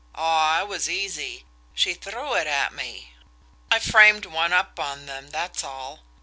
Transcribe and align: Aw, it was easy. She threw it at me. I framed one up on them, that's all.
Aw, 0.15 0.61
it 0.63 0.67
was 0.67 0.89
easy. 0.89 1.45
She 1.75 1.93
threw 1.93 2.33
it 2.33 2.47
at 2.47 2.73
me. 2.73 3.11
I 3.69 3.77
framed 3.77 4.25
one 4.25 4.51
up 4.51 4.79
on 4.79 5.05
them, 5.05 5.29
that's 5.29 5.63
all. 5.63 5.99